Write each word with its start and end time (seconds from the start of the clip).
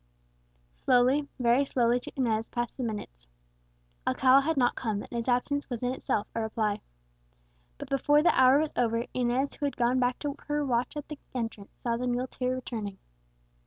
Slowly, 0.77 1.27
very 1.39 1.63
slowly 1.63 1.99
to 1.99 2.11
Inez 2.15 2.49
passed 2.49 2.75
the 2.75 2.81
minutes. 2.81 3.27
Alcala 4.07 4.41
had 4.41 4.57
not 4.57 4.73
come, 4.73 5.03
and 5.03 5.11
his 5.11 5.27
absence 5.27 5.69
was 5.69 5.83
in 5.83 5.91
itself 5.93 6.27
a 6.33 6.41
reply. 6.41 6.81
But 7.77 7.89
before 7.89 8.23
the 8.23 8.33
hour 8.35 8.57
was 8.57 8.73
over, 8.75 9.05
Inez, 9.13 9.53
who 9.53 9.65
had 9.67 9.77
gone 9.77 9.99
back 9.99 10.17
to 10.21 10.35
her 10.47 10.65
watch 10.65 10.97
at 10.97 11.07
the 11.07 11.19
entrance, 11.35 11.75
saw 11.77 11.97
the 11.97 12.07
muleteer 12.07 12.55
returning. 12.55 12.97